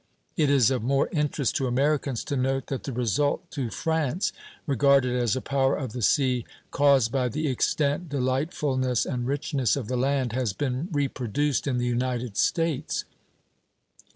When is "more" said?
0.81-1.07